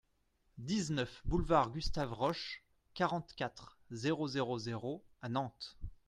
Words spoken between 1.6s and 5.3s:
Gustave Roch, quarante-quatre, zéro zéro zéro à